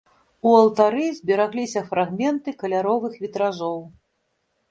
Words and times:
У 0.51 0.53
алтары 0.59 1.03
зберагліся 1.17 1.83
фрагменты 1.91 2.49
каляровых 2.63 3.13
вітражоў. 3.27 3.77